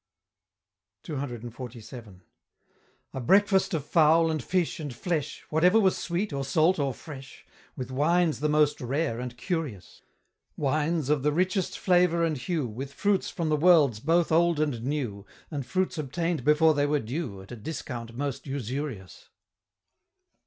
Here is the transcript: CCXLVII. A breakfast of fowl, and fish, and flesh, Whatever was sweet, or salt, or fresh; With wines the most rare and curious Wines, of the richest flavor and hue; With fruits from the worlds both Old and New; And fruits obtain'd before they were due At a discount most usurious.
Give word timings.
CCXLVII. 1.05 2.21
A 3.13 3.21
breakfast 3.21 3.75
of 3.75 3.85
fowl, 3.85 4.31
and 4.31 4.43
fish, 4.43 4.79
and 4.79 4.91
flesh, 4.95 5.43
Whatever 5.51 5.79
was 5.79 5.95
sweet, 5.95 6.33
or 6.33 6.43
salt, 6.43 6.79
or 6.79 6.91
fresh; 6.91 7.45
With 7.75 7.91
wines 7.91 8.39
the 8.39 8.49
most 8.49 8.81
rare 8.81 9.19
and 9.19 9.37
curious 9.37 10.01
Wines, 10.57 11.09
of 11.11 11.21
the 11.21 11.31
richest 11.31 11.77
flavor 11.77 12.23
and 12.23 12.35
hue; 12.35 12.65
With 12.65 12.91
fruits 12.93 13.29
from 13.29 13.49
the 13.49 13.55
worlds 13.57 13.99
both 13.99 14.31
Old 14.31 14.59
and 14.59 14.81
New; 14.81 15.23
And 15.51 15.63
fruits 15.67 15.99
obtain'd 15.99 16.43
before 16.43 16.73
they 16.73 16.87
were 16.87 16.99
due 16.99 17.39
At 17.43 17.51
a 17.51 17.55
discount 17.55 18.17
most 18.17 18.47
usurious. 18.47 19.29